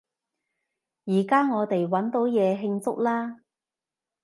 [1.03, 3.41] 依加我哋搵到嘢慶祝喇！